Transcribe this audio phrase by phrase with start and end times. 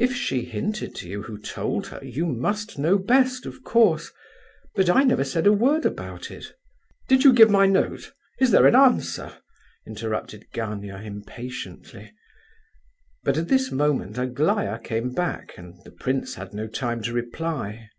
[0.00, 4.10] "If she hinted to you who told her you must know best, of course;
[4.74, 6.52] but I never said a word about it."
[7.06, 8.12] "Did you give my note?
[8.40, 9.38] Is there an answer?"
[9.86, 12.12] interrupted Gania, impatiently.
[13.22, 17.90] But at this moment Aglaya came back, and the prince had no time to reply.